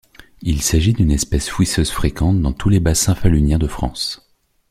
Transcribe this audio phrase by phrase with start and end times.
[0.41, 4.25] Il s'agit d'une espèce fouisseuse fréquente dans tous les bassins faluniens de France.